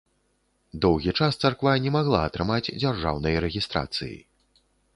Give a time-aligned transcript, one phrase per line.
[0.85, 4.17] Доўгі час царква не магла атрымаць дзяржаўнай рэгістрацыі.